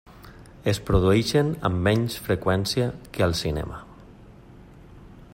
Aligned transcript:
Es 0.71 0.79
produeixen 0.87 1.51
amb 1.69 1.83
menys 1.87 2.15
freqüència 2.27 2.87
que 3.17 3.25
al 3.27 3.35
cinema. 3.43 3.77